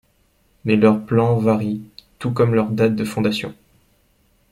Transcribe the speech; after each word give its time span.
Mais 0.65 0.77
leurs 0.77 1.05
plans 1.05 1.37
varient, 1.37 1.83
tout 2.17 2.31
comme 2.31 2.55
leurs 2.55 2.71
dates 2.71 2.95
de 2.95 3.03
fondation. 3.05 3.53